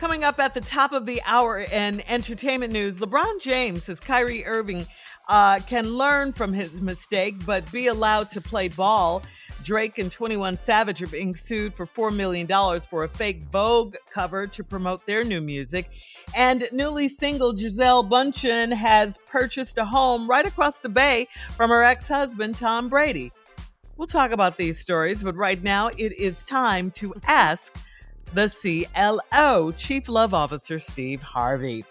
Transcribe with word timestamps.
Coming 0.00 0.24
up 0.24 0.40
at 0.40 0.54
the 0.54 0.62
top 0.62 0.92
of 0.92 1.04
the 1.04 1.20
hour 1.26 1.60
in 1.60 2.00
entertainment 2.08 2.72
news, 2.72 2.96
LeBron 2.96 3.38
James 3.38 3.84
says 3.84 4.00
Kyrie 4.00 4.46
Irving 4.46 4.86
uh, 5.28 5.60
can 5.66 5.92
learn 5.92 6.32
from 6.32 6.54
his 6.54 6.80
mistake, 6.80 7.44
but 7.44 7.70
be 7.70 7.86
allowed 7.88 8.30
to 8.30 8.40
play 8.40 8.68
ball. 8.68 9.22
Drake 9.62 9.98
and 9.98 10.10
21 10.10 10.56
Savage 10.64 11.02
are 11.02 11.06
being 11.08 11.34
sued 11.34 11.74
for 11.74 11.84
$4 11.84 12.16
million 12.16 12.48
for 12.80 13.04
a 13.04 13.08
fake 13.08 13.42
Vogue 13.52 13.94
cover 14.10 14.46
to 14.46 14.64
promote 14.64 15.04
their 15.04 15.22
new 15.22 15.42
music. 15.42 15.90
And 16.34 16.66
newly 16.72 17.06
single 17.06 17.52
Gisele 17.52 18.04
Bundchen 18.04 18.72
has 18.72 19.18
purchased 19.30 19.76
a 19.76 19.84
home 19.84 20.26
right 20.26 20.46
across 20.46 20.78
the 20.78 20.88
bay 20.88 21.26
from 21.58 21.68
her 21.68 21.82
ex 21.82 22.08
husband, 22.08 22.56
Tom 22.56 22.88
Brady. 22.88 23.32
We'll 23.98 24.06
talk 24.06 24.30
about 24.30 24.56
these 24.56 24.80
stories, 24.80 25.22
but 25.22 25.36
right 25.36 25.62
now 25.62 25.88
it 25.88 26.14
is 26.14 26.42
time 26.46 26.90
to 26.92 27.12
ask 27.26 27.70
the 28.32 28.48
CLO, 28.48 29.72
Chief 29.72 30.08
Love 30.08 30.34
Officer 30.34 30.78
Steve 30.78 31.22
Harvey. 31.22 31.84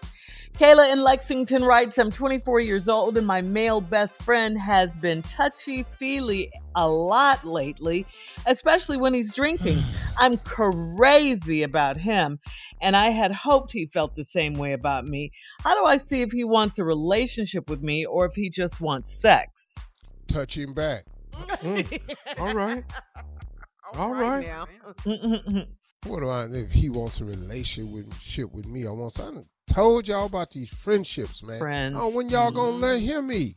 Kayla 0.54 0.92
in 0.92 1.02
Lexington 1.02 1.64
writes 1.64 1.98
I'm 1.98 2.10
24 2.10 2.60
years 2.60 2.88
old 2.88 3.16
and 3.16 3.26
my 3.26 3.40
male 3.40 3.80
best 3.80 4.22
friend 4.22 4.58
has 4.58 4.94
been 4.96 5.22
touchy 5.22 5.84
feely 5.98 6.50
a 6.76 6.88
lot 6.88 7.44
lately, 7.44 8.04
especially 8.46 8.96
when 8.96 9.14
he's 9.14 9.34
drinking. 9.34 9.82
I'm 10.18 10.36
crazy 10.38 11.62
about 11.62 11.96
him 11.96 12.40
and 12.80 12.94
I 12.96 13.10
had 13.10 13.32
hoped 13.32 13.72
he 13.72 13.86
felt 13.86 14.16
the 14.16 14.24
same 14.24 14.54
way 14.54 14.72
about 14.72 15.06
me. 15.06 15.32
How 15.62 15.74
do 15.74 15.84
I 15.84 15.96
see 15.96 16.20
if 16.22 16.32
he 16.32 16.44
wants 16.44 16.78
a 16.78 16.84
relationship 16.84 17.70
with 17.70 17.82
me 17.82 18.04
or 18.04 18.26
if 18.26 18.34
he 18.34 18.50
just 18.50 18.80
wants 18.80 19.14
sex? 19.14 19.76
Touch 20.26 20.56
him 20.56 20.74
back. 20.74 21.04
Mm. 21.32 22.00
All 22.38 22.54
right. 22.54 22.84
All 23.94 24.12
right. 24.12 24.46
What 26.06 26.20
do 26.20 26.28
I 26.28 26.46
if 26.46 26.72
he 26.72 26.88
wants 26.88 27.20
a 27.20 27.24
relationship 27.24 28.52
with 28.52 28.66
me? 28.66 28.86
I 28.86 28.90
want 28.90 29.18
I 29.20 29.24
done 29.24 29.44
told 29.68 30.08
y'all 30.08 30.26
about 30.26 30.50
these 30.50 30.70
friendships, 30.70 31.42
man. 31.42 31.58
Friends. 31.58 31.96
Oh, 31.98 32.08
when 32.08 32.28
y'all 32.28 32.50
gonna 32.50 32.72
Mm-hmm. 32.72 32.80
let 32.80 33.00
him 33.00 33.32
eat? 33.32 33.56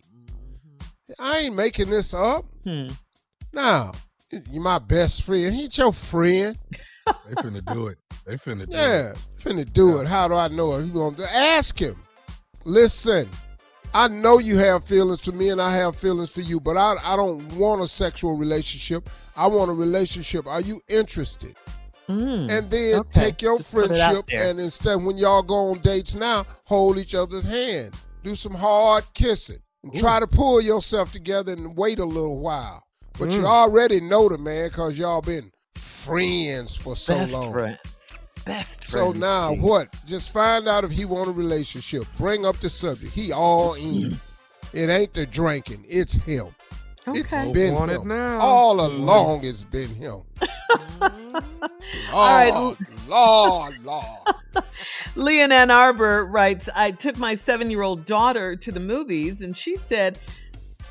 I 1.19 1.39
ain't 1.39 1.55
making 1.55 1.89
this 1.89 2.13
up. 2.13 2.43
Hmm. 2.63 2.87
Now, 3.53 3.91
you 4.51 4.59
my 4.59 4.79
best 4.79 5.23
friend. 5.23 5.53
He 5.53 5.63
ain't 5.63 5.77
your 5.77 5.93
friend. 5.93 6.57
They 7.05 7.33
finna 7.35 7.73
do 7.73 7.87
it. 7.87 7.97
They 8.25 8.35
finna 8.35 8.65
do 8.65 8.75
Yeah, 8.75 9.11
it. 9.11 9.17
finna 9.39 9.71
do 9.71 9.99
it. 9.99 10.07
How 10.07 10.27
do 10.27 10.33
I 10.35 10.47
know 10.49 10.73
it? 10.75 10.83
He 10.83 10.89
gonna 10.89 11.21
ask 11.33 11.77
him. 11.79 11.95
Listen, 12.65 13.29
I 13.93 14.07
know 14.07 14.39
you 14.39 14.57
have 14.57 14.83
feelings 14.85 15.23
for 15.23 15.33
me, 15.33 15.49
and 15.49 15.61
I 15.61 15.73
have 15.75 15.95
feelings 15.95 16.31
for 16.31 16.41
you, 16.41 16.59
but 16.59 16.77
I 16.77 16.95
I 17.03 17.15
don't 17.15 17.45
want 17.55 17.81
a 17.81 17.87
sexual 17.87 18.37
relationship. 18.37 19.09
I 19.37 19.47
want 19.47 19.69
a 19.69 19.73
relationship. 19.73 20.47
Are 20.47 20.61
you 20.61 20.81
interested? 20.89 21.55
Mm. 22.09 22.49
And 22.49 22.69
then 22.69 22.95
Okay. 22.95 23.21
take 23.21 23.41
your 23.41 23.57
Just 23.57 23.73
put 23.73 23.91
it 23.91 23.99
out 23.99 24.15
friendship 24.27 24.33
and 24.49 24.59
instead, 24.59 25.01
when 25.03 25.17
y'all 25.17 25.41
go 25.41 25.71
on 25.71 25.79
dates 25.79 26.15
now, 26.15 26.45
hold 26.65 26.97
each 26.97 27.15
other's 27.15 27.45
hand. 27.45 27.93
Do 28.23 28.35
some 28.35 28.53
hard 28.53 29.05
kissing. 29.13 29.59
And 29.83 29.94
try 29.95 30.19
to 30.19 30.27
pull 30.27 30.61
yourself 30.61 31.11
together 31.11 31.51
and 31.53 31.75
wait 31.77 32.00
a 32.00 32.05
little 32.05 32.39
while. 32.39 32.83
But 33.19 33.31
you 33.31 33.41
Mm. 33.41 33.45
already 33.45 34.00
know 34.01 34.27
the 34.29 34.38
man 34.38 34.69
because 34.69 34.97
y'all 34.97 35.21
been 35.21 35.51
friends 35.75 36.75
for 36.75 36.95
so 36.95 37.17
Best 37.17 37.31
long. 37.33 37.53
friends. 37.53 37.79
Best 38.45 38.89
So 38.89 39.11
now 39.13 39.53
what? 39.53 39.88
Just 40.06 40.31
find 40.31 40.67
out 40.67 40.83
if 40.83 40.91
he 40.91 41.06
want 41.06 41.29
a 41.29 41.31
relationship. 41.31 42.03
Bring 42.17 42.45
up 42.45 42.57
the 42.59 42.69
subject. 42.69 43.13
He 43.13 43.31
all 43.31 43.73
in. 43.75 44.19
it 44.73 44.89
ain't 44.89 45.13
the 45.13 45.25
drinking. 45.25 45.85
It's 45.88 46.13
him. 46.13 46.47
It's 47.07 47.33
Okay. 47.33 47.51
been 47.51 47.73
Want 47.73 47.91
it 47.91 48.01
him. 48.01 48.07
now. 48.07 48.39
All 48.39 48.79
along 48.85 49.44
it's 49.44 49.63
been 49.63 49.89
him. 49.95 50.21
All 52.11 52.29
right, 52.29 52.53
Lord, 53.07 53.83
Lord. 53.83 54.05
Leah 55.15 55.45
in 55.45 55.51
Ann 55.51 55.69
Arbor 55.71 56.25
writes, 56.25 56.69
I 56.75 56.91
took 56.91 57.17
my 57.17 57.35
seven 57.35 57.69
year 57.69 57.81
old 57.81 58.05
daughter 58.05 58.55
to 58.55 58.71
the 58.71 58.79
movies 58.79 59.41
and 59.41 59.55
she 59.55 59.75
said, 59.75 60.17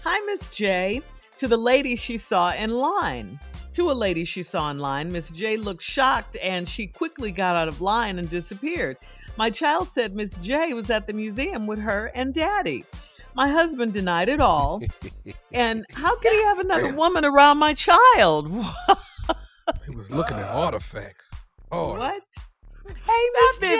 Hi, 0.05 0.19
Miss 0.27 0.51
J, 0.51 1.03
to 1.39 1.49
the 1.49 1.57
lady 1.57 1.97
she 1.97 2.19
saw 2.19 2.53
in 2.53 2.71
line. 2.71 3.39
To 3.75 3.91
a 3.91 3.93
lady 3.93 4.25
she 4.25 4.43
saw 4.43 4.71
in 4.71 4.79
line, 4.79 5.11
Miss 5.11 5.31
J 5.31 5.57
looked 5.57 5.83
shocked 5.83 6.37
and 6.43 6.69
she 6.69 6.87
quickly 6.87 7.31
got 7.33 7.57
out 7.57 7.69
of 7.69 7.81
line 7.81 8.19
and 8.19 8.29
disappeared. 8.29 8.99
My 9.39 9.49
child 9.49 9.89
said 9.89 10.15
Miss 10.15 10.37
J 10.39 10.75
was 10.75 10.91
at 10.91 11.07
the 11.07 11.13
museum 11.15 11.67
with 11.67 11.79
her 11.79 12.13
and 12.15 12.35
daddy. 12.35 12.85
My 13.35 13.49
husband 13.49 13.93
denied 13.93 14.29
it 14.29 14.41
all. 14.41 14.83
and 15.55 15.85
how 15.93 16.17
could 16.17 16.33
he 16.33 16.43
have 16.45 16.59
another 16.59 16.93
woman 16.93 17.25
around 17.25 17.59
my 17.59 17.75
child? 17.75 18.51
He 19.89 19.95
was 19.97 20.11
looking 20.11 20.37
at 20.37 20.49
artifacts. 20.49 21.31
Oh, 21.71 21.91
what? 21.97 22.23
Hey, 22.85 23.29
Miss 23.35 23.59
J. 23.61 23.69
J. 23.69 23.77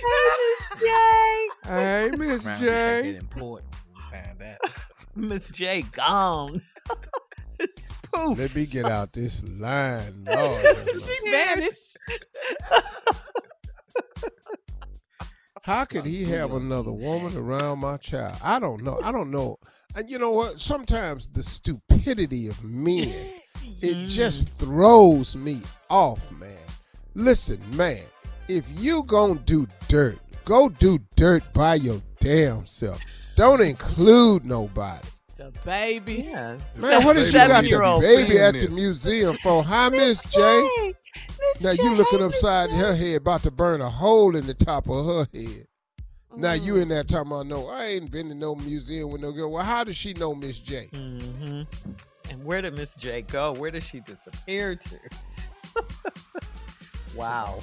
Hey, 0.00 0.40
Miss 0.48 0.80
J. 0.80 1.48
Hey, 1.64 2.10
Miss 2.16 2.46
Around 2.46 2.60
J. 2.60 3.02
Get 3.02 3.14
important. 3.16 3.74
We 3.94 4.00
found 4.10 4.38
that. 4.38 4.58
Miss 5.14 5.52
J 5.52 5.82
gone. 5.82 6.62
Poof. 8.12 8.38
Let 8.38 8.54
me 8.54 8.66
get 8.66 8.86
out 8.86 9.12
this 9.12 9.44
line. 9.44 10.24
Lord. 10.24 10.66
She 10.86 11.30
vanished. 11.30 11.98
How 15.62 15.84
could 15.84 16.04
he 16.04 16.24
have 16.24 16.54
another 16.54 16.90
woman 16.90 17.36
around 17.36 17.78
my 17.78 17.96
child? 17.96 18.36
I 18.42 18.58
don't 18.58 18.82
know. 18.82 18.98
I 19.00 19.12
don't 19.12 19.30
know. 19.30 19.60
And 19.94 20.10
you 20.10 20.18
know 20.18 20.32
what? 20.32 20.58
Sometimes 20.58 21.28
the 21.28 21.44
stupidity 21.44 22.48
of 22.48 22.64
men, 22.64 23.28
it 23.80 24.08
just 24.08 24.48
throws 24.54 25.36
me 25.36 25.60
off, 25.88 26.18
man. 26.32 26.58
Listen, 27.14 27.60
man, 27.76 28.02
if 28.48 28.64
you 28.80 29.04
gonna 29.04 29.36
do 29.36 29.68
dirt, 29.86 30.18
go 30.44 30.68
do 30.68 30.98
dirt 31.14 31.44
by 31.52 31.76
your 31.76 32.00
damn 32.18 32.66
self. 32.66 33.00
Don't 33.36 33.62
include 33.62 34.44
nobody. 34.44 35.06
The 35.42 35.50
baby. 35.64 36.28
Yeah. 36.30 36.56
Man, 36.76 37.04
what 37.04 37.16
if 37.16 37.26
you 37.26 37.32
got 37.32 37.64
the 37.64 37.98
baby 38.00 38.38
at 38.38 38.54
the 38.54 38.68
museum 38.68 39.36
for? 39.42 39.64
Hi, 39.64 39.88
Miss 39.88 40.20
J. 40.26 40.94
Now 41.60 41.72
you 41.72 41.96
looking 41.96 42.22
upside 42.22 42.70
her 42.70 42.94
head, 42.94 43.16
about 43.16 43.42
to 43.42 43.50
burn 43.50 43.80
a 43.80 43.90
hole 43.90 44.36
in 44.36 44.46
the 44.46 44.54
top 44.54 44.88
of 44.88 45.04
her 45.04 45.26
head. 45.34 45.66
Now 46.36 46.52
you 46.52 46.76
in 46.76 46.88
that 46.90 47.08
talking 47.08 47.32
about 47.32 47.46
no, 47.48 47.66
I 47.66 47.86
ain't 47.86 48.10
been 48.12 48.28
to 48.28 48.36
no 48.36 48.54
museum 48.54 49.10
with 49.10 49.20
no 49.20 49.32
girl. 49.32 49.50
Well, 49.50 49.64
how 49.64 49.82
does 49.82 49.96
she 49.96 50.14
know 50.14 50.32
Miss 50.32 50.58
J? 50.60 50.88
hmm 50.94 51.62
And 52.30 52.44
where 52.44 52.62
did 52.62 52.74
Miss 52.74 52.94
J 52.96 53.22
go? 53.22 53.52
Where 53.52 53.72
did 53.72 53.82
she 53.82 53.98
disappear 53.98 54.76
to? 54.76 54.98
wow. 57.16 57.58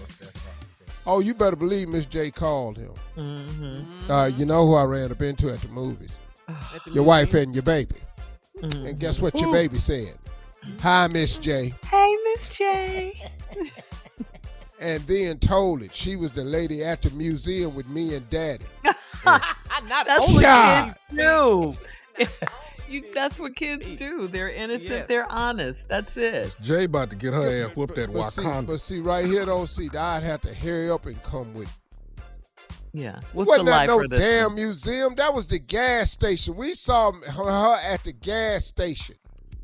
Oh, 1.07 1.21
you 1.21 1.33
better 1.33 1.55
believe 1.55 1.87
Miss 1.87 2.05
J 2.05 2.29
called 2.29 2.77
him. 2.77 2.91
hmm 3.15 4.11
Uh, 4.11 4.25
you 4.25 4.45
know 4.45 4.67
who 4.67 4.75
I 4.75 4.83
ran 4.83 5.11
up 5.13 5.21
into 5.21 5.49
at 5.49 5.59
the 5.61 5.69
movies? 5.69 6.17
At 6.75 6.85
the 6.85 6.91
Your 6.91 7.03
wife 7.03 7.33
and 7.33 7.53
your 7.53 7.63
baby. 7.63 7.95
Mm-hmm. 8.57 8.85
And 8.87 8.99
guess 8.99 9.21
what 9.21 9.39
your 9.39 9.51
baby 9.51 9.77
said? 9.77 10.15
Hi, 10.81 11.07
Miss 11.07 11.37
J. 11.37 11.73
Hey, 11.85 12.17
Miss 12.25 12.49
J. 12.49 13.31
And 14.81 15.01
then 15.03 15.37
told 15.39 15.83
it 15.83 15.93
she 15.93 16.15
was 16.15 16.31
the 16.31 16.43
lady 16.43 16.85
at 16.85 17.01
the 17.01 17.09
museum 17.11 17.75
with 17.75 17.89
me 17.89 18.15
and 18.15 18.29
Daddy. 18.29 18.63
Not 19.25 19.43
That's 19.89 20.21
only 20.21 20.35
what 20.35 20.41
God. 20.43 20.85
kids 20.85 21.09
do. 21.09 21.75
you, 22.89 23.03
that's 23.13 23.39
what 23.39 23.55
kids 23.57 23.93
do. 23.95 24.27
They're 24.27 24.49
innocent. 24.49 24.89
Yes. 24.89 25.07
They're 25.07 25.29
honest. 25.29 25.89
That's 25.89 26.15
it. 26.15 26.55
Jay 26.61 26.85
about 26.85 27.09
to 27.09 27.17
get 27.17 27.33
her 27.33 27.65
ass 27.67 27.75
whooped 27.75 27.97
at 27.97 28.13
but, 28.13 28.29
see, 28.29 28.41
Wakanda. 28.41 28.67
but 28.67 28.79
see, 28.79 28.99
right 28.99 29.25
here, 29.25 29.45
though, 29.45 29.65
see, 29.65 29.89
I'd 29.97 30.23
have 30.23 30.41
to 30.41 30.53
hurry 30.53 30.89
up 30.89 31.05
and 31.05 31.21
come 31.23 31.53
with 31.53 31.77
Yeah. 32.93 33.19
What's 33.33 33.47
Wasn't 33.47 33.65
the 33.65 33.71
that 33.71 33.77
lie 33.77 33.85
no 33.85 33.99
for 33.99 34.07
damn 34.07 34.45
one? 34.47 34.55
museum? 34.55 35.15
That 35.15 35.33
was 35.33 35.47
the 35.47 35.59
gas 35.59 36.11
station. 36.11 36.55
We 36.55 36.73
saw 36.73 37.11
her, 37.11 37.43
her 37.43 37.75
at 37.85 38.03
the 38.03 38.13
gas 38.13 38.65
station. 38.65 39.15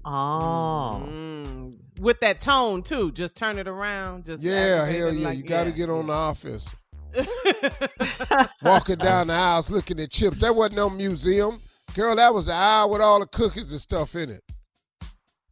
Oh. 0.06 1.04
Mm. 1.08 1.76
With 2.00 2.20
that 2.20 2.40
tone 2.42 2.84
too. 2.84 3.12
Just 3.14 3.36
turn 3.36 3.58
it 3.58 3.68
around. 3.68 4.26
Just 4.26 4.44
Yeah, 4.44 4.86
hell 4.86 5.12
yeah. 5.14 5.28
like- 5.30 5.38
you 5.38 5.44
got 5.44 5.64
to 5.64 5.70
yeah. 5.72 5.76
get 5.76 5.90
on 5.90 6.08
the 6.08 6.14
offense. 6.14 6.70
Walking 8.62 8.98
down 8.98 9.28
the 9.28 9.34
aisles 9.34 9.70
looking 9.70 10.00
at 10.00 10.12
chips. 10.12 10.40
That 10.42 10.56
wasn't 10.56 10.76
no 10.76 10.90
museum. 10.90 11.60
Girl, 11.96 12.16
that 12.16 12.34
was 12.34 12.46
the 12.48 12.54
aisle 12.54 12.90
with 12.92 13.02
all 13.02 13.20
the 13.20 13.28
cookies 13.28 13.72
and 13.72 13.80
stuff 13.80 14.16
in 14.16 14.30
it. 14.30 14.44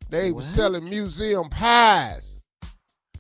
They 0.10 0.32
What? 0.32 0.38
was 0.38 0.46
selling 0.48 0.84
museum 0.90 1.50
pies. 1.50 2.42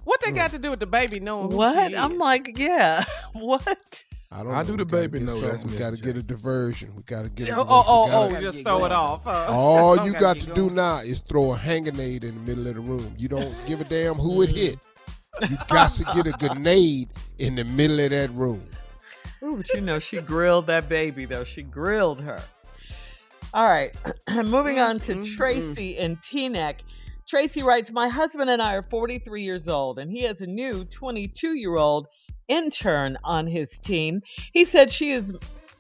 what 0.04 0.20
they 0.22 0.32
got 0.32 0.52
to 0.52 0.60
do 0.60 0.70
with 0.70 0.80
the 0.82 0.86
baby 0.86 1.20
knowing 1.20 1.50
who 1.52 1.58
What? 1.58 1.90
she 1.92 1.98
I'm 1.98 2.18
like, 2.18 2.58
yeah. 2.60 3.04
what? 3.34 4.04
I 4.34 4.38
don't 4.44 4.52
How 4.52 4.62
know. 4.62 4.64
do 4.64 4.72
We 4.74 4.78
the 4.80 4.86
baby 4.86 5.20
get 5.20 5.28
know 5.28 5.40
that's 5.40 5.64
We 5.64 5.78
got 5.78 5.94
to 5.94 6.02
get 6.02 6.18
a 6.18 6.24
diversion. 6.24 6.92
We 6.96 7.04
got 7.04 7.26
to 7.26 7.30
get 7.32 7.50
a 7.50 7.56
Oh, 7.56 7.66
oh, 7.68 7.84
oh, 7.88 8.08
gotta- 8.32 8.38
oh, 8.48 8.52
just 8.52 8.64
throw 8.66 8.86
it 8.86 8.92
off. 8.92 9.24
huh? 9.26 9.46
All 9.50 9.96
Song 9.96 10.06
you 10.08 10.14
gotta 10.14 10.24
got 10.24 10.36
get 10.38 10.44
to 10.46 10.54
do 10.54 10.62
going. 10.64 10.76
now 10.76 10.98
is 11.02 11.20
throw 11.20 11.54
a 11.54 11.58
hanging 11.58 12.00
aid 12.00 12.24
in 12.24 12.34
the 12.36 12.42
middle 12.42 12.68
of 12.68 12.74
the 12.76 12.82
room. 12.82 13.14
You 13.18 13.28
don't 13.28 13.56
give 13.68 13.80
a 13.82 13.84
damn 13.84 14.16
who 14.16 14.42
it 14.42 14.50
hit. 14.50 14.80
You 15.48 15.58
got 15.70 15.92
to 15.92 16.04
get 16.16 16.28
a 16.28 16.32
grenade 16.32 17.10
in 17.38 17.56
the 17.56 17.64
middle 17.64 18.00
of 18.00 18.10
that 18.10 18.32
room. 18.32 18.64
Ooh, 19.44 19.58
but 19.58 19.70
you 19.74 19.82
know, 19.82 20.00
she 20.00 20.20
grilled 20.22 20.68
that 20.68 20.88
baby, 20.90 21.26
though. 21.26 21.44
She 21.44 21.62
grilled 21.64 22.22
her. 22.22 22.40
All 23.54 23.68
right. 23.70 23.96
Moving 24.34 24.80
on 24.80 25.00
to 25.02 25.16
Mm-mm-mm. 25.16 25.36
Tracy 25.36 25.98
and 26.00 26.20
Teaneck. 26.22 26.80
Tracy 27.28 27.62
writes 27.62 27.92
My 27.92 28.08
husband 28.10 28.50
and 28.50 28.62
I 28.62 28.76
are 28.76 28.84
43 28.90 29.44
years 29.44 29.68
old, 29.68 30.00
and 30.00 30.12
he 30.12 30.22
has 30.24 30.42
a 30.42 30.48
new 30.48 30.86
22 30.86 31.54
year 31.56 31.76
old 31.78 32.08
intern 32.54 33.18
on 33.24 33.48
his 33.48 33.80
team. 33.80 34.22
He 34.52 34.66
said 34.66 34.92
she 34.92 35.12
is 35.12 35.32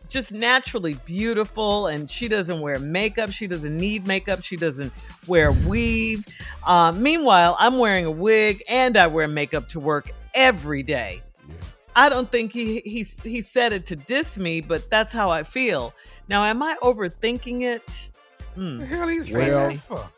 just 0.09 0.31
naturally 0.31 0.93
beautiful 1.05 1.87
and 1.87 2.09
she 2.09 2.27
doesn't 2.27 2.61
wear 2.61 2.77
makeup. 2.79 3.31
She 3.31 3.47
doesn't 3.47 3.75
need 3.75 4.05
makeup. 4.07 4.43
She 4.43 4.55
doesn't 4.55 4.93
wear 5.27 5.51
weave. 5.51 6.25
Uh, 6.65 6.91
meanwhile, 6.91 7.55
I'm 7.59 7.77
wearing 7.79 8.05
a 8.05 8.11
wig 8.11 8.63
and 8.69 8.95
I 8.97 9.07
wear 9.07 9.27
makeup 9.27 9.67
to 9.69 9.79
work 9.79 10.11
every 10.35 10.83
day. 10.83 11.21
Yeah. 11.47 11.55
I 11.95 12.09
don't 12.09 12.31
think 12.31 12.51
he 12.51 12.81
he 12.85 13.03
he 13.23 13.41
said 13.41 13.73
it 13.73 13.85
to 13.87 13.95
diss 13.95 14.37
me, 14.37 14.61
but 14.61 14.89
that's 14.89 15.11
how 15.13 15.29
I 15.29 15.43
feel. 15.43 15.93
Now, 16.27 16.43
am 16.43 16.61
I 16.63 16.75
overthinking 16.81 17.61
it? 17.61 18.07
Hmm. 18.55 18.79
the 18.79 18.85
hell 18.85 19.07
he 19.07 19.17
Well- 19.17 19.25
saying 19.25 19.79
that 19.79 19.79
for? 19.87 20.09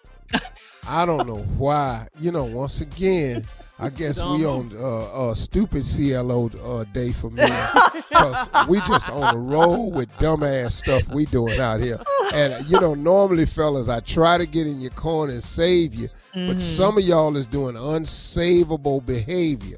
I 0.87 1.05
don't 1.05 1.25
know 1.25 1.41
why. 1.57 2.07
You 2.19 2.31
know, 2.31 2.43
once 2.43 2.81
again, 2.81 3.43
I 3.77 3.89
guess 3.89 4.17
we 4.17 4.45
on 4.45 4.71
uh, 4.73 5.31
uh 5.31 5.33
stupid 5.33 5.83
CLO 5.83 6.49
uh, 6.63 6.85
day 6.93 7.11
for 7.11 7.29
me 7.29 7.43
because 8.09 8.49
we 8.69 8.79
just 8.79 9.09
on 9.09 9.35
a 9.35 9.37
roll 9.37 9.91
with 9.91 10.09
dumbass 10.13 10.71
stuff 10.71 11.09
we 11.09 11.25
doing 11.25 11.59
out 11.59 11.81
here. 11.81 11.99
And 12.33 12.65
you 12.69 12.79
know, 12.79 12.93
normally, 12.93 13.45
fellas, 13.45 13.89
I 13.89 13.99
try 13.99 14.37
to 14.37 14.45
get 14.45 14.65
in 14.65 14.79
your 14.79 14.91
corner 14.91 15.33
and 15.33 15.43
save 15.43 15.93
you, 15.93 16.07
but 16.33 16.61
some 16.61 16.97
of 16.97 17.03
y'all 17.03 17.35
is 17.35 17.47
doing 17.47 17.75
unsavable 17.75 19.05
behavior. 19.05 19.77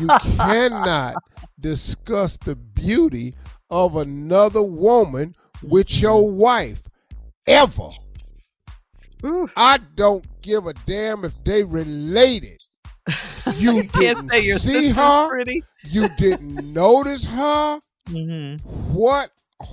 You 0.00 0.08
cannot 0.36 1.14
discuss 1.60 2.36
the 2.38 2.56
beauty 2.56 3.34
of 3.70 3.96
another 3.96 4.62
woman 4.62 5.36
with 5.62 6.00
your 6.00 6.28
wife 6.28 6.82
ever. 7.46 7.90
I 9.56 9.78
don't 9.94 10.24
give 10.42 10.66
a 10.66 10.74
damn 10.86 11.24
if 11.24 11.34
they 11.44 11.62
related. 11.64 12.58
You 13.56 13.72
You 13.82 13.82
can't 13.84 13.92
didn't 13.92 14.30
say 14.30 14.40
your 14.40 14.58
see 14.58 14.72
sister's 14.88 14.94
her. 14.94 15.28
pretty. 15.28 15.64
You 15.84 16.08
didn't 16.18 16.72
notice 16.72 17.24
her. 17.24 17.80
hmm 18.08 18.56
What? 18.92 19.30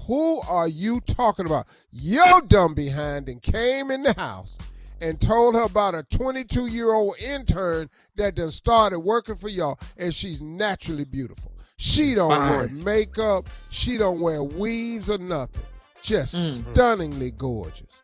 Who 0.07 0.41
are 0.49 0.67
you 0.67 0.99
talking 1.01 1.45
about? 1.45 1.67
Your 1.91 2.41
dumb 2.41 2.73
behind 2.73 3.29
and 3.29 3.39
came 3.41 3.91
in 3.91 4.01
the 4.03 4.13
house 4.13 4.57
and 4.99 5.19
told 5.21 5.53
her 5.53 5.63
about 5.65 5.93
a 5.93 6.03
22 6.03 6.67
year 6.67 6.91
old 6.91 7.15
intern 7.19 7.89
that 8.15 8.33
done 8.35 8.49
started 8.49 8.99
working 8.99 9.35
for 9.35 9.49
y'all, 9.49 9.77
and 9.97 10.13
she's 10.13 10.41
naturally 10.41 11.05
beautiful. 11.05 11.51
She 11.77 12.15
don't 12.15 12.49
wear 12.49 12.67
makeup. 12.69 13.45
She 13.69 13.97
don't 13.97 14.19
wear 14.21 14.41
weaves 14.41 15.09
or 15.09 15.17
nothing. 15.19 15.61
Just 16.01 16.35
Mm. 16.35 16.71
stunningly 16.73 17.31
gorgeous. 17.31 18.01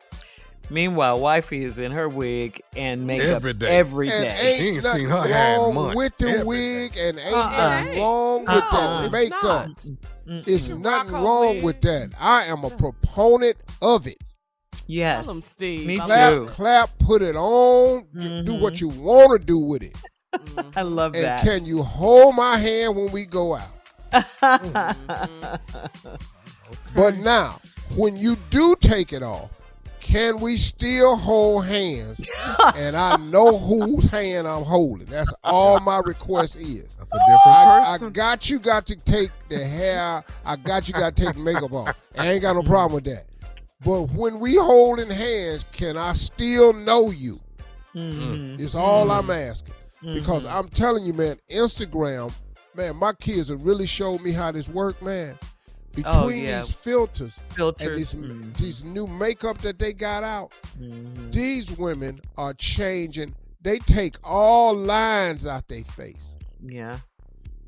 Meanwhile, 0.72 1.20
wifey 1.20 1.64
is 1.66 1.78
in 1.78 1.92
her 1.92 2.08
wig 2.08 2.62
and 2.78 3.06
makeup 3.06 3.28
Every 3.28 3.54
day. 3.54 3.68
And 3.68 3.76
Every 3.76 4.08
day. 4.08 4.56
She 4.58 4.66
ain't 4.68 4.76
ain't 4.76 4.84
nothing 4.84 5.02
seen 5.02 5.10
her 5.10 5.22
hair 5.24 5.58
wrong 5.58 5.74
months. 5.76 5.96
with 5.98 6.18
the 6.18 6.30
Every 6.30 6.44
wig, 6.46 6.98
and 6.98 7.20
ain't 7.20 7.34
Uh-uh. 7.36 7.70
nothing 7.84 8.00
wrong 8.00 8.40
with 8.42 8.50
Uh-uh. 8.50 8.88
that 9.00 9.04
It's 9.04 9.12
makeup. 9.14 9.44
not. 9.44 9.86
It's 10.48 10.70
nothing 10.70 11.14
wrong 11.14 11.56
wig. 11.56 11.64
with 11.64 11.82
that. 11.82 12.12
I 12.20 12.44
am 12.46 12.64
a 12.64 12.70
proponent 12.70 13.58
of 13.82 14.08
it. 14.08 14.18
Yes. 14.88 15.26
Tell 15.26 15.36
'em, 15.36 15.42
Steve. 15.42 15.86
Me 15.86 16.00
I 16.00 16.06
Clap, 16.06 16.32
too. 16.34 16.46
clap, 16.48 16.90
put 17.00 17.22
it 17.22 17.36
on. 17.36 18.06
d- 18.14 18.20
Do 18.44 18.54
mm-hmm. 18.54 18.62
what 18.62 18.80
you 18.82 18.88
want 18.88 19.40
to 19.40 19.46
do 19.46 19.60
with 19.60 19.84
it. 19.84 19.96
I 20.78 20.82
love 20.84 21.14
And 21.16 21.26
that. 21.26 21.44
can 21.44 21.66
you 21.66 21.84
hold 21.84 22.36
my 22.36 22.58
hand 22.58 22.96
when 22.96 23.12
we 23.12 23.26
go 23.26 23.56
out? 23.56 23.68
But 26.96 27.18
now, 27.18 27.60
when 27.96 28.16
you 28.16 28.38
do 28.50 28.76
take 28.80 29.12
it 29.14 29.24
off, 29.24 29.50
can 30.02 30.40
we 30.40 30.58
still 30.58 31.16
hold 31.16 31.66
hands? 31.66 32.20
and 32.76 32.96
I 32.96 33.16
know 33.18 33.58
whose 33.58 34.10
hand 34.12 34.48
I'm 34.48 34.64
holding. 34.64 35.08
That's 35.08 35.34
all 35.44 35.80
my 35.80 36.02
request 36.04 36.58
is. 36.58 36.90
That's 36.96 37.14
a 37.14 37.18
different 37.20 37.42
I, 37.46 37.98
I 38.02 38.10
got 38.10 38.50
you 38.50 38.60
got 38.60 38.86
to 38.88 38.96
take 38.96 39.32
the 39.50 39.64
hair. 39.64 40.24
I 40.46 40.56
got 40.58 40.88
you 40.88 40.94
got 40.94 41.16
to 41.16 41.24
take 41.26 41.36
the 41.36 41.40
makeup 41.40 41.72
off. 41.72 41.98
I 42.18 42.28
ain't 42.32 42.42
got 42.42 42.56
no 42.56 42.64
problem 42.64 42.96
with 42.96 43.06
that. 43.06 43.26
But 43.86 44.12
when 44.12 44.40
we 44.40 44.58
holding 44.58 45.10
hands, 45.10 45.66
can 45.72 45.98
I 45.98 46.14
still 46.14 46.74
know 46.74 47.12
you? 47.12 47.40
Mhm. 47.96 48.60
It's 48.60 48.76
all 48.76 49.10
I'm 49.12 49.30
asking. 49.30 49.74
Because 50.02 50.46
I'm 50.46 50.68
telling 50.68 51.06
you, 51.06 51.14
man, 51.14 51.38
Instagram 51.50 52.34
Man, 52.74 52.96
my 52.96 53.12
kids 53.14 53.50
have 53.50 53.66
really 53.66 53.86
showed 53.86 54.22
me 54.22 54.32
how 54.32 54.52
this 54.52 54.70
work, 54.70 55.02
man. 55.02 55.38
Between 55.94 56.14
Oh, 56.16 56.30
yeah. 56.30 56.62
these 56.62 56.72
filters, 56.74 57.40
Filters. 57.50 57.88
and 57.88 57.98
these, 57.98 58.14
Mhm. 58.42 58.58
these 58.58 58.84
new 58.84 59.08
makeup 59.08 59.58
that 59.60 59.78
they 59.78 59.92
got 59.94 60.24
out, 60.24 60.52
Mhm. 60.80 61.32
these 61.34 61.78
women 61.78 62.22
are 62.38 62.54
changing. 62.54 63.36
They 63.62 63.80
take 63.80 64.16
all 64.24 64.74
lines 64.74 65.46
out 65.46 65.68
their 65.68 65.84
face. 65.84 66.38
Yeah. 66.66 67.00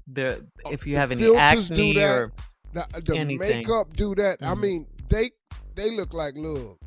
The 0.08 0.46
if 0.72 0.86
you 0.88 0.94
The 0.94 1.00
have 1.00 1.12
any 1.12 1.36
acne 1.36 1.94
that. 1.94 2.10
or 2.18 2.32
The, 2.74 2.88
the 3.06 3.18
Anything. 3.18 3.58
makeup 3.58 3.96
do 3.96 4.16
that. 4.16 4.40
I 4.42 4.56
Mhm. 4.56 4.60
mean, 4.62 4.88
they 5.10 5.32
they 5.76 5.92
look 5.96 6.14
like 6.14 6.36
look. 6.36 6.80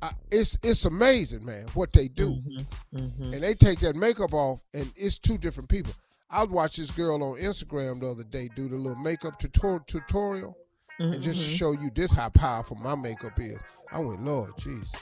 I, 0.00 0.12
it's 0.30 0.56
it's 0.62 0.84
amazing, 0.84 1.44
man, 1.44 1.66
what 1.74 1.92
they 1.92 2.08
do. 2.08 2.36
Mhm, 2.36 2.66
mhm. 2.94 3.32
And 3.34 3.42
they 3.42 3.54
take 3.54 3.80
that 3.80 3.94
makeup 3.96 4.32
off, 4.32 4.62
and 4.74 4.90
it's 4.96 5.18
two 5.18 5.36
different 5.38 5.68
people. 5.68 5.92
I 6.32 6.44
watched 6.44 6.78
this 6.78 6.90
girl 6.90 7.22
on 7.22 7.38
Instagram 7.38 8.00
the 8.00 8.10
other 8.10 8.24
day 8.24 8.48
do 8.56 8.68
the 8.68 8.76
little 8.76 8.96
makeup 9.02 9.38
tutor- 9.38 9.82
tutorial, 9.86 10.56
and 10.98 11.22
just 11.22 11.40
to 11.42 11.46
Mhm. 11.46 11.56
show 11.56 11.72
you 11.72 11.90
this 11.94 12.12
how 12.12 12.30
powerful 12.30 12.76
my 12.76 12.94
makeup 12.94 13.38
is. 13.38 13.58
I 13.92 13.98
went, 13.98 14.24
Lord 14.24 14.52
Jesus, 14.58 14.92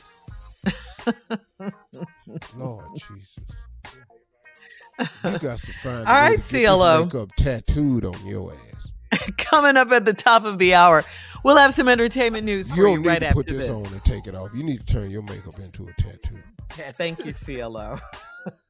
Lord 2.57 2.87
Jesus. 2.97 3.67
You 5.25 5.39
got 5.39 5.59
to 5.59 5.73
find 5.75 6.07
All 6.07 6.15
right, 6.15 6.29
a 6.29 6.31
way 6.31 6.31
right, 6.31 6.37
to 6.37 6.43
get 6.43 6.51
this 6.53 6.67
CLO. 6.69 7.05
makeup 7.05 7.29
tattooed 7.37 8.05
on 8.05 8.27
your 8.27 8.53
ass. 8.53 8.93
Coming 9.39 9.77
up 9.77 9.91
at 9.93 10.05
the 10.05 10.13
top 10.13 10.45
of 10.45 10.59
the 10.59 10.75
hour, 10.75 11.05
we'll 11.45 11.57
have 11.57 11.75
some 11.75 11.89
entertainment 11.89 12.45
news 12.45 12.69
You 12.71 12.75
for 12.77 12.83
don't 12.83 12.93
you 12.93 12.99
need 13.01 13.09
right 13.09 13.19
to 13.21 13.27
after 13.27 13.35
put 13.37 13.47
this, 13.47 13.67
this. 13.69 13.71
on 13.71 13.87
and 13.87 14.05
take 14.05 14.27
it 14.27 14.35
off. 14.35 14.51
You 14.55 14.63
need 14.63 14.87
to 14.87 14.93
turn 14.93 15.11
your 15.11 15.23
makeup 15.23 15.59
into 15.59 15.89
a 15.89 15.93
tattoo. 16.03 16.43
Thank 16.95 17.25
you, 17.25 17.33
CLO. 17.33 17.99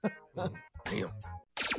Damn. 0.84 1.10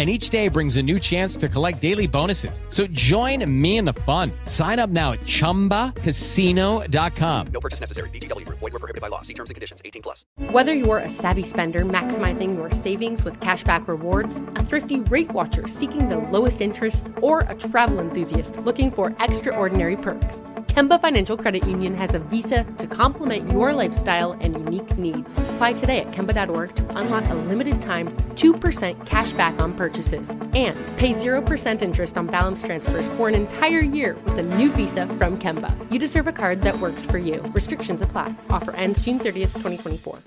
And 0.00 0.08
each 0.08 0.30
day 0.30 0.48
brings 0.48 0.76
a 0.76 0.82
new 0.82 0.98
chance 0.98 1.36
to 1.36 1.46
collect 1.46 1.82
daily 1.82 2.06
bonuses. 2.06 2.62
So 2.70 2.86
join 2.86 3.44
me 3.60 3.76
in 3.76 3.84
the 3.84 3.92
fun. 3.92 4.32
Sign 4.46 4.78
up 4.78 4.88
now 4.88 5.12
at 5.12 5.20
chumbacasino.com. 5.20 7.46
No 7.52 7.60
purchase 7.60 7.80
necessary. 7.80 8.08
VGW 8.08 8.46
Group. 8.46 8.60
Void 8.60 8.72
were 8.72 8.78
prohibited 8.78 9.02
by 9.02 9.08
law. 9.08 9.20
See 9.20 9.34
terms 9.34 9.50
and 9.50 9.56
conditions. 9.56 9.82
18 9.84 10.00
plus. 10.00 10.24
Whether 10.52 10.72
you're 10.72 11.00
a 11.00 11.08
savvy 11.10 11.42
spender 11.42 11.84
maximizing 11.84 12.54
your 12.54 12.70
savings 12.70 13.24
with 13.24 13.38
cashback 13.40 13.88
rewards, 13.88 14.38
a 14.56 14.64
thrifty 14.64 15.00
rate 15.00 15.32
watcher 15.32 15.68
seeking 15.68 16.08
the 16.08 16.16
lowest 16.16 16.62
interest, 16.62 17.06
or 17.20 17.40
a 17.40 17.54
travel 17.54 18.00
enthusiast 18.00 18.56
looking 18.60 18.90
for 18.90 19.14
extraordinary 19.20 19.98
perks, 19.98 20.38
Kemba 20.70 21.00
Financial 21.00 21.36
Credit 21.36 21.66
Union 21.66 21.96
has 21.96 22.14
a 22.14 22.20
visa 22.20 22.62
to 22.78 22.86
complement 22.86 23.50
your 23.50 23.72
lifestyle 23.72 24.38
and 24.40 24.54
unique 24.54 24.96
needs. 24.96 25.28
Apply 25.36 25.72
today 25.72 25.98
at 25.98 26.12
Kemba.org 26.12 26.76
to 26.76 26.96
unlock 26.96 27.28
a 27.28 27.34
limited 27.34 27.82
time 27.82 28.08
2% 28.36 29.04
cash 29.04 29.32
back 29.32 29.58
on 29.58 29.74
purchases 29.90 30.30
and 30.54 30.76
pay 30.96 31.12
0% 31.12 31.82
interest 31.82 32.16
on 32.16 32.26
balance 32.26 32.62
transfers 32.62 33.08
for 33.08 33.28
an 33.28 33.34
entire 33.34 33.80
year 33.80 34.16
with 34.24 34.38
a 34.38 34.42
new 34.42 34.70
visa 34.72 35.06
from 35.18 35.38
Kemba. 35.38 35.74
You 35.92 35.98
deserve 35.98 36.26
a 36.28 36.32
card 36.32 36.62
that 36.62 36.78
works 36.78 37.04
for 37.04 37.18
you. 37.18 37.40
Restrictions 37.54 38.02
apply. 38.02 38.34
Offer 38.48 38.72
ends 38.76 39.02
June 39.02 39.18
30th, 39.18 39.52
2024. 39.54 40.18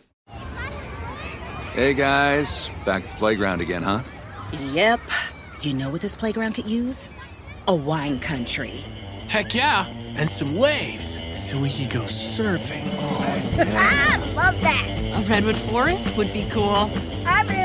Hey 1.73 1.93
guys, 1.93 2.69
back 2.85 3.03
at 3.03 3.09
the 3.09 3.15
playground 3.15 3.61
again, 3.61 3.81
huh? 3.83 4.01
Yep. 4.73 4.99
You 5.61 5.73
know 5.73 5.89
what 5.89 6.01
this 6.01 6.15
playground 6.15 6.53
could 6.53 6.69
use? 6.69 7.09
A 7.67 7.73
wine 7.75 8.19
country. 8.19 8.83
Heck 9.27 9.55
yeah, 9.55 9.87
and 9.87 10.29
some 10.29 10.55
waves 10.57 11.19
so 11.33 11.59
we 11.59 11.71
could 11.71 11.89
go 11.89 12.01
surfing. 12.01 12.85
oh 12.99 13.53
Ah, 13.75 14.33
love 14.35 14.61
that. 14.61 15.01
A 15.15 15.21
redwood 15.27 15.57
forest 15.57 16.15
would 16.17 16.31
be 16.33 16.43
cool. 16.51 16.91
I'm 17.25 17.49
in. 17.49 17.62